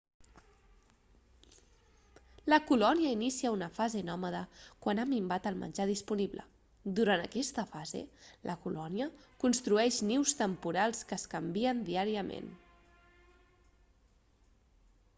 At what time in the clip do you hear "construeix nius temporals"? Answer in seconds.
9.45-11.05